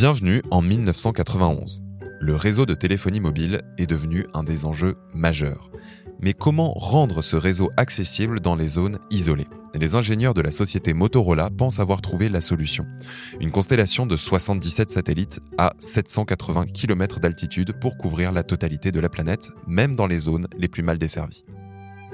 [0.00, 1.82] Bienvenue en 1991.
[2.20, 5.70] Le réseau de téléphonie mobile est devenu un des enjeux majeurs.
[6.20, 9.46] Mais comment rendre ce réseau accessible dans les zones isolées?
[9.74, 12.86] Les ingénieurs de la société Motorola pensent avoir trouvé la solution.
[13.40, 19.10] Une constellation de 77 satellites à 780 km d'altitude pour couvrir la totalité de la
[19.10, 21.44] planète, même dans les zones les plus mal desservies.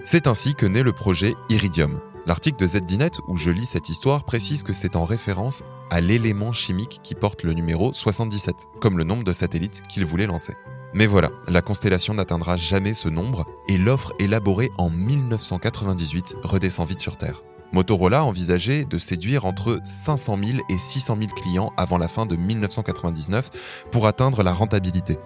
[0.03, 2.01] C'est ainsi que naît le projet Iridium.
[2.27, 6.53] L'article de ZDNet où je lis cette histoire précise que c'est en référence à l'élément
[6.53, 10.53] chimique qui porte le numéro 77, comme le nombre de satellites qu'il voulait lancer.
[10.93, 17.01] Mais voilà, la constellation n'atteindra jamais ce nombre et l'offre élaborée en 1998 redescend vite
[17.01, 17.43] sur Terre.
[17.73, 22.35] Motorola envisageait de séduire entre 500 000 et 600 000 clients avant la fin de
[22.35, 25.17] 1999 pour atteindre la rentabilité.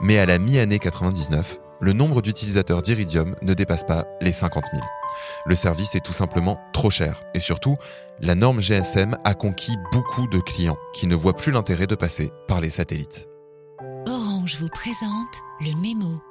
[0.00, 4.84] Mais à la mi-année 99, le nombre d'utilisateurs d'Iridium ne dépasse pas les 50 000.
[5.46, 7.76] Le service est tout simplement trop cher et surtout,
[8.20, 12.32] la norme GSM a conquis beaucoup de clients qui ne voient plus l'intérêt de passer
[12.48, 13.26] par les satellites.
[14.08, 16.22] Orange vous présente le mémo.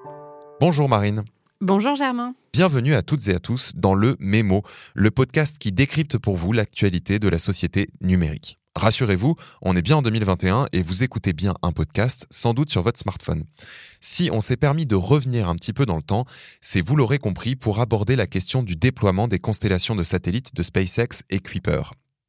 [0.60, 1.24] Bonjour Marine.
[1.62, 2.36] Bonjour Germain.
[2.54, 6.52] Bienvenue à toutes et à tous dans le Mémo, le podcast qui décrypte pour vous
[6.52, 8.60] l'actualité de la société numérique.
[8.76, 12.82] Rassurez-vous, on est bien en 2021 et vous écoutez bien un podcast, sans doute sur
[12.82, 13.46] votre smartphone.
[14.02, 16.26] Si on s'est permis de revenir un petit peu dans le temps,
[16.60, 20.62] c'est, vous l'aurez compris, pour aborder la question du déploiement des constellations de satellites de
[20.62, 21.84] SpaceX et Kuiper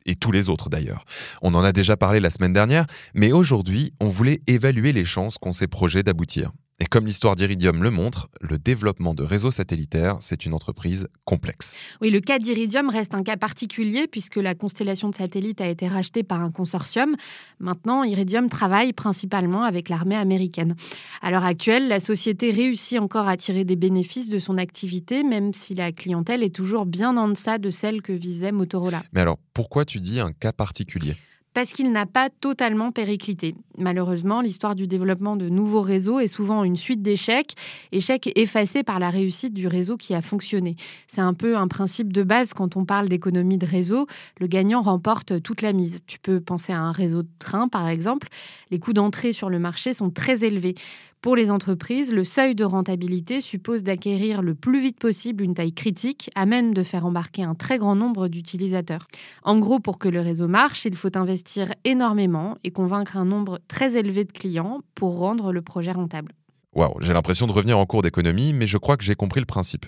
[0.06, 1.04] et tous les autres d'ailleurs.
[1.42, 5.38] On en a déjà parlé la semaine dernière, mais aujourd'hui, on voulait évaluer les chances
[5.38, 6.52] qu'ont ces projets d'aboutir.
[6.78, 11.74] Et comme l'histoire d'Iridium le montre, le développement de réseaux satellitaires, c'est une entreprise complexe.
[12.02, 15.88] Oui, le cas d'Iridium reste un cas particulier puisque la constellation de satellites a été
[15.88, 17.16] rachetée par un consortium.
[17.60, 20.76] Maintenant, Iridium travaille principalement avec l'armée américaine.
[21.22, 25.54] À l'heure actuelle, la société réussit encore à tirer des bénéfices de son activité, même
[25.54, 29.02] si la clientèle est toujours bien en deçà de celle que visait Motorola.
[29.14, 31.16] Mais alors, pourquoi tu dis un cas particulier?
[31.56, 33.54] Parce qu'il n'a pas totalement périclité.
[33.78, 37.54] Malheureusement, l'histoire du développement de nouveaux réseaux est souvent une suite d'échecs,
[37.92, 40.76] échecs effacés par la réussite du réseau qui a fonctionné.
[41.06, 44.06] C'est un peu un principe de base quand on parle d'économie de réseau.
[44.38, 46.00] Le gagnant remporte toute la mise.
[46.06, 48.28] Tu peux penser à un réseau de train, par exemple.
[48.70, 50.74] Les coûts d'entrée sur le marché sont très élevés.
[51.22, 55.72] Pour les entreprises, le seuil de rentabilité suppose d'acquérir le plus vite possible une taille
[55.72, 59.08] critique, à même de faire embarquer un très grand nombre d'utilisateurs.
[59.42, 63.58] En gros, pour que le réseau marche, il faut investir énormément et convaincre un nombre
[63.66, 66.32] très élevé de clients pour rendre le projet rentable.
[66.76, 69.46] Waouh, j'ai l'impression de revenir en cours d'économie, mais je crois que j'ai compris le
[69.46, 69.86] principe.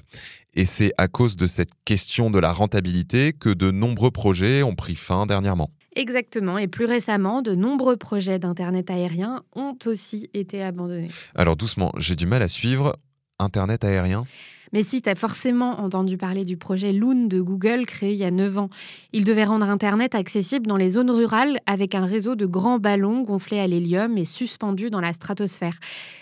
[0.54, 4.74] Et c'est à cause de cette question de la rentabilité que de nombreux projets ont
[4.74, 5.68] pris fin dernièrement.
[5.98, 6.58] Exactement.
[6.58, 11.10] Et plus récemment, de nombreux projets d'Internet aérien ont aussi été abandonnés.
[11.34, 12.96] Alors doucement, j'ai du mal à suivre.
[13.40, 14.24] Internet aérien
[14.72, 18.24] mais si, tu as forcément entendu parler du projet Loon de Google créé il y
[18.24, 18.70] a 9 ans.
[19.12, 23.22] Il devait rendre Internet accessible dans les zones rurales avec un réseau de grands ballons
[23.22, 25.78] gonflés à l'hélium et suspendus dans la stratosphère.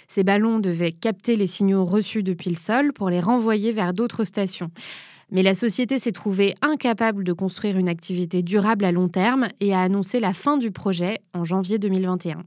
[0.09, 4.25] Ces ballons devaient capter les signaux reçus depuis le sol pour les renvoyer vers d'autres
[4.25, 4.71] stations.
[5.31, 9.75] Mais la société s'est trouvée incapable de construire une activité durable à long terme et
[9.75, 12.45] a annoncé la fin du projet en janvier 2021.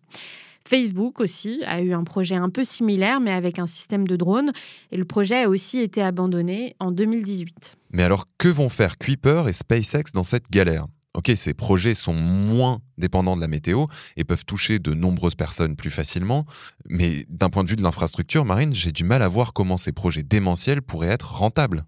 [0.67, 4.51] Facebook aussi a eu un projet un peu similaire, mais avec un système de drone,
[4.91, 7.75] et le projet a aussi été abandonné en 2018.
[7.91, 10.85] Mais alors, que vont faire Kuiper et SpaceX dans cette galère?
[11.15, 15.75] Ok, ces projets sont moins dépendants de la météo et peuvent toucher de nombreuses personnes
[15.75, 16.45] plus facilement,
[16.87, 19.91] mais d'un point de vue de l'infrastructure marine, j'ai du mal à voir comment ces
[19.91, 21.83] projets démentiels pourraient être rentables.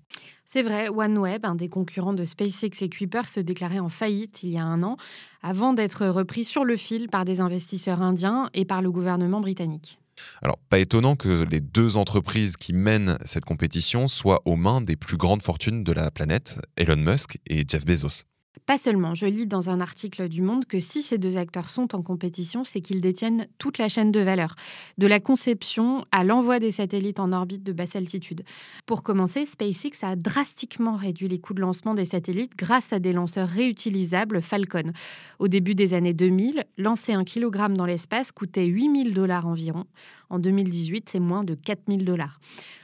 [0.46, 4.50] C'est vrai, OneWeb, un des concurrents de SpaceX et Kuiper, se déclarait en faillite il
[4.50, 4.98] y a un an,
[5.44, 10.00] avant d'être repris sur le fil par des investisseurs indiens et par le gouvernement britannique.
[10.42, 14.96] Alors, pas étonnant que les deux entreprises qui mènent cette compétition soient aux mains des
[14.96, 18.26] plus grandes fortunes de la planète, Elon Musk et Jeff Bezos.
[18.66, 21.96] Pas seulement, je lis dans un article du Monde que si ces deux acteurs sont
[21.96, 24.56] en compétition, c'est qu'ils détiennent toute la chaîne de valeur,
[24.98, 28.44] de la conception à l'envoi des satellites en orbite de basse altitude.
[28.86, 33.14] Pour commencer, SpaceX a drastiquement réduit les coûts de lancement des satellites grâce à des
[33.14, 34.92] lanceurs réutilisables Falcon.
[35.40, 39.86] Au début des années 2000, lancer un kilogramme dans l'espace coûtait 8000 dollars environ.
[40.30, 42.40] En 2018, c'est moins de 4000 dollars.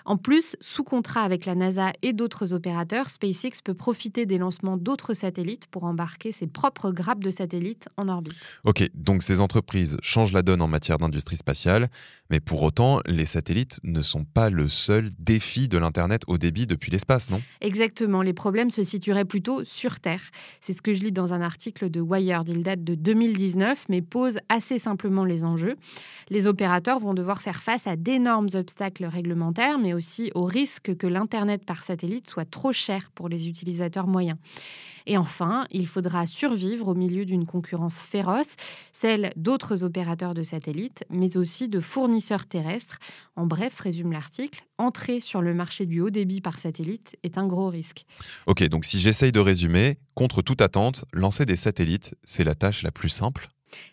[0.05, 4.77] En plus, sous contrat avec la NASA et d'autres opérateurs, SpaceX peut profiter des lancements
[4.77, 8.35] d'autres satellites pour embarquer ses propres grappes de satellites en orbite.
[8.63, 11.89] Ok, donc ces entreprises changent la donne en matière d'industrie spatiale,
[12.29, 16.67] mais pour autant, les satellites ne sont pas le seul défi de l'Internet au débit
[16.67, 17.41] depuis l'espace, non?
[17.61, 20.21] Exactement, les problèmes se situeraient plutôt sur Terre.
[20.61, 24.01] C'est ce que je lis dans un article de Wired, il date de 2019, mais
[24.01, 25.75] pose assez simplement les enjeux.
[26.29, 31.07] Les opérateurs vont devoir faire face à d'énormes obstacles réglementaires, mais aussi au risque que
[31.07, 34.37] l'Internet par satellite soit trop cher pour les utilisateurs moyens.
[35.09, 38.55] Et enfin, enfin, il faudra survivre au milieu d'une concurrence féroce,
[38.91, 42.99] celle d'autres opérateurs de satellites, mais aussi de fournisseurs terrestres.
[43.35, 47.47] En bref, résume l'article, entrer sur le marché du haut débit par satellite est un
[47.47, 48.05] gros risque.
[48.45, 52.83] Ok, donc si j'essaye de résumer, contre toute attente, lancer des satellites, c'est la tâche
[52.83, 53.47] la plus simple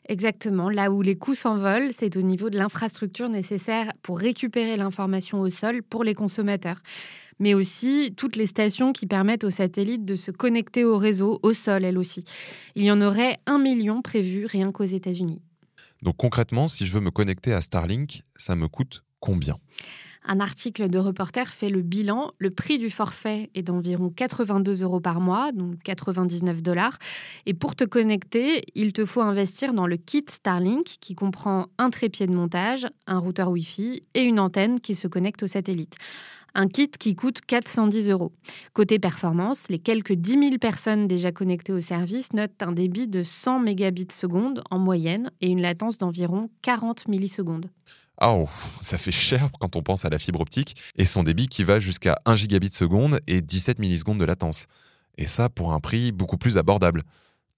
[0.08, 0.70] Exactement.
[0.70, 5.48] Là où les coûts s'envolent, c'est au niveau de l'infrastructure nécessaire pour récupérer l'information au
[5.48, 6.78] sol pour les consommateurs.
[7.38, 11.52] Mais aussi toutes les stations qui permettent aux satellites de se connecter au réseau, au
[11.52, 12.24] sol, elles aussi.
[12.74, 15.42] Il y en aurait un million prévus rien qu'aux États-Unis.
[16.02, 19.56] Donc concrètement, si je veux me connecter à Starlink, ça me coûte combien?
[20.24, 22.32] Un article de reporter fait le bilan.
[22.38, 26.98] Le prix du forfait est d'environ 82 euros par mois, donc 99 dollars.
[27.46, 31.90] Et pour te connecter, il te faut investir dans le kit Starlink qui comprend un
[31.90, 35.96] trépied de montage, un routeur Wi-Fi et une antenne qui se connecte au satellite.
[36.56, 38.30] Un kit qui coûte 410 euros.
[38.74, 43.24] Côté performance, les quelques 10 000 personnes déjà connectées au service notent un débit de
[43.24, 47.70] 100 mégabits seconde en moyenne et une latence d'environ 40 millisecondes.
[48.20, 48.48] Oh,
[48.80, 51.80] ça fait cher quand on pense à la fibre optique et son débit qui va
[51.80, 54.66] jusqu'à 1 gigabit seconde et 17 millisecondes de latence.
[55.18, 57.02] Et ça pour un prix beaucoup plus abordable.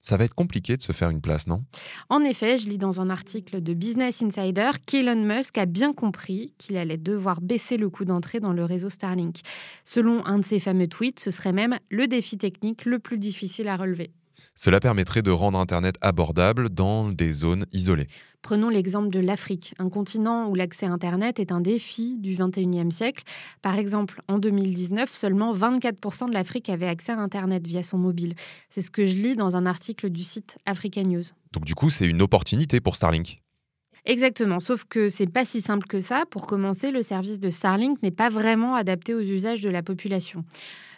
[0.01, 1.65] Ça va être compliqué de se faire une place, non?
[2.09, 6.55] En effet, je lis dans un article de Business Insider qu'Elon Musk a bien compris
[6.59, 9.41] qu'il allait devoir baisser le coût d'entrée dans le réseau Starlink.
[9.85, 13.67] Selon un de ses fameux tweets, ce serait même le défi technique le plus difficile
[13.67, 14.13] à relever.
[14.55, 18.09] Cela permettrait de rendre Internet abordable dans des zones isolées.
[18.43, 22.91] Prenons l'exemple de l'Afrique, un continent où l'accès à Internet est un défi du 21e
[22.91, 23.25] siècle.
[23.61, 28.35] Par exemple, en 2019, seulement 24% de l'Afrique avait accès à Internet via son mobile.
[28.71, 31.25] C'est ce que je lis dans un article du site Africa News.
[31.53, 33.43] Donc du coup, c'est une opportunité pour Starlink.
[34.09, 36.23] Exactement, sauf que c'est pas si simple que ça.
[36.31, 40.45] Pour commencer, le service de Starlink n'est pas vraiment adapté aux usages de la population.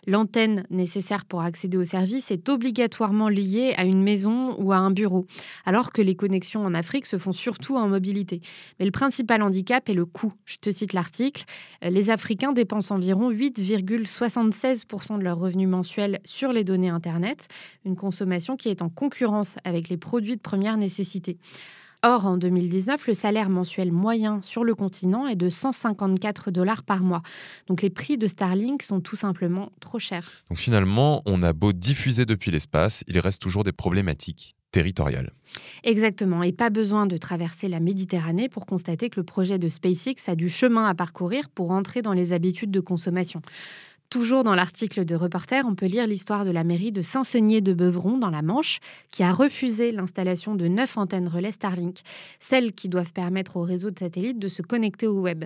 [0.07, 4.91] L'antenne nécessaire pour accéder au service est obligatoirement liée à une maison ou à un
[4.91, 5.27] bureau,
[5.65, 8.43] alors que les connexions en Afrique se font surtout en mobilité.
[8.79, 10.35] Mais le principal handicap est le coût.
[10.45, 11.45] Je te cite l'article.
[11.81, 17.49] Les Africains dépensent environ 8,76% de leurs revenus mensuels sur les données Internet,
[17.87, 21.39] une consommation qui est en concurrence avec les produits de première nécessité.
[22.05, 27.03] Or, en 2019, le salaire mensuel moyen sur le continent est de 154 dollars par
[27.03, 27.23] mois.
[27.67, 30.45] Donc les prix de Starlink sont tout simplement trop chers.
[30.49, 35.33] Donc finalement, on a beau diffuser depuis l'espace, il reste toujours des problématiques territoriales.
[35.83, 40.29] Exactement, et pas besoin de traverser la Méditerranée pour constater que le projet de SpaceX
[40.29, 43.41] a du chemin à parcourir pour entrer dans les habitudes de consommation.
[44.11, 48.31] Toujours dans l'article de Reporter, on peut lire l'histoire de la mairie de Saint-Seigné-de-Beuvron dans
[48.31, 48.79] la Manche,
[49.11, 51.99] qui a refusé l'installation de neuf antennes relais Starlink,
[52.41, 55.45] celles qui doivent permettre au réseau de satellites de se connecter au web.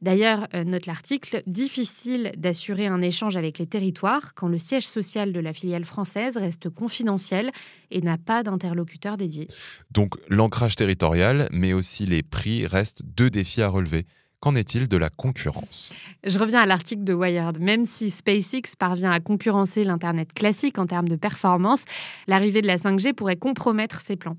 [0.00, 5.32] D'ailleurs, euh, note l'article, difficile d'assurer un échange avec les territoires quand le siège social
[5.32, 7.50] de la filiale française reste confidentiel
[7.90, 9.48] et n'a pas d'interlocuteur dédié.
[9.90, 14.06] Donc l'ancrage territorial, mais aussi les prix restent deux défis à relever.
[14.40, 15.92] Qu'en est-il de la concurrence?
[16.24, 17.58] Je reviens à l'article de Wired.
[17.58, 21.84] Même si SpaceX parvient à concurrencer l'Internet classique en termes de performance,
[22.28, 24.36] l'arrivée de la 5G pourrait compromettre ses plans.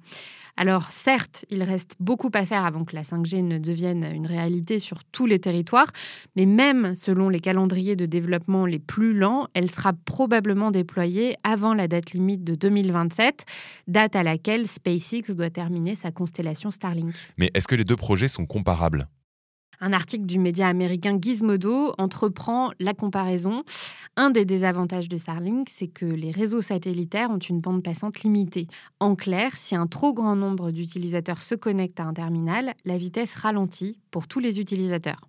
[0.55, 4.79] Alors certes, il reste beaucoup à faire avant que la 5G ne devienne une réalité
[4.79, 5.87] sur tous les territoires,
[6.37, 11.73] mais même selon les calendriers de développement les plus lents, elle sera probablement déployée avant
[11.73, 13.45] la date limite de 2027,
[13.87, 17.13] date à laquelle SpaceX doit terminer sa constellation Starlink.
[17.37, 19.07] Mais est-ce que les deux projets sont comparables?
[19.81, 23.63] Un article du média américain Gizmodo entreprend la comparaison.
[24.15, 28.67] Un des désavantages de Starlink, c'est que les réseaux satellitaires ont une bande passante limitée.
[28.99, 33.35] En clair, si un trop grand nombre d'utilisateurs se connectent à un terminal, la vitesse
[33.35, 35.21] ralentit pour tous les utilisateurs.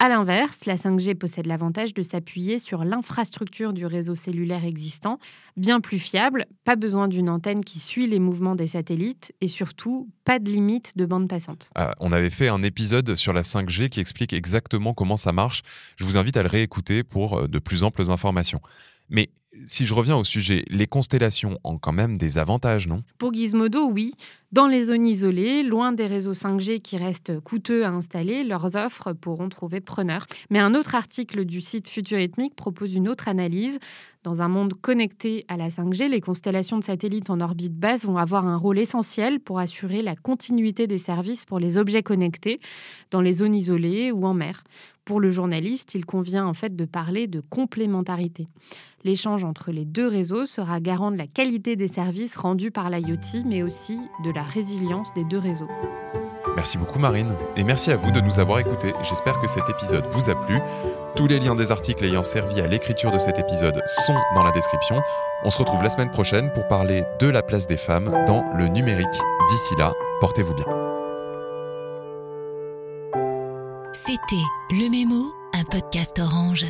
[0.00, 5.18] A l'inverse, la 5G possède l'avantage de s'appuyer sur l'infrastructure du réseau cellulaire existant,
[5.56, 10.08] bien plus fiable, pas besoin d'une antenne qui suit les mouvements des satellites et surtout
[10.24, 11.70] pas de limite de bande passante.
[11.74, 15.62] Ah, on avait fait un épisode sur la 5G qui explique exactement comment ça marche.
[15.96, 18.60] Je vous invite à le réécouter pour euh, de plus amples informations.
[19.08, 19.30] Mais
[19.64, 23.02] si je reviens au sujet, les constellations ont quand même des avantages, non?
[23.18, 24.12] Pour Gizmodo, oui.
[24.50, 29.12] Dans les zones isolées, loin des réseaux 5G qui restent coûteux à installer, leurs offres
[29.12, 30.26] pourront trouver preneur.
[30.48, 33.78] Mais un autre article du site Futuritmic propose une autre analyse.
[34.22, 38.16] Dans un monde connecté à la 5G, les constellations de satellites en orbite basse vont
[38.16, 42.58] avoir un rôle essentiel pour assurer la continuité des services pour les objets connectés
[43.10, 44.64] dans les zones isolées ou en mer.
[45.08, 48.46] Pour le journaliste, il convient en fait de parler de complémentarité.
[49.04, 53.42] L'échange entre les deux réseaux sera garant de la qualité des services rendus par l'IoT,
[53.46, 55.70] mais aussi de la résilience des deux réseaux.
[56.56, 58.92] Merci beaucoup Marine, et merci à vous de nous avoir écoutés.
[59.00, 60.58] J'espère que cet épisode vous a plu.
[61.16, 64.52] Tous les liens des articles ayant servi à l'écriture de cet épisode sont dans la
[64.52, 65.00] description.
[65.42, 68.68] On se retrouve la semaine prochaine pour parler de la place des femmes dans le
[68.68, 69.06] numérique.
[69.48, 70.87] D'ici là, portez-vous bien.
[74.06, 76.64] C'était Le Mémo, un podcast orange.